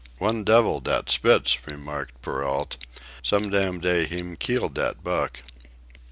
[0.17, 2.83] "One devil, dat Spitz," remarked Perrault.
[3.21, 5.43] "Some dam day heem keel dat Buck."